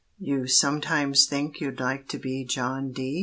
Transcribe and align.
You 0.17 0.47
sometimes 0.47 1.27
think 1.27 1.61
you'd 1.61 1.79
like 1.79 2.07
to 2.07 2.17
be 2.17 2.43
John 2.43 2.91
D.? 2.91 3.19